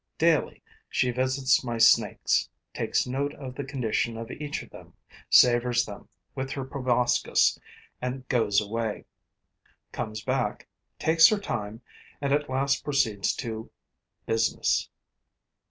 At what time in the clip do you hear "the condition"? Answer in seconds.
3.53-4.17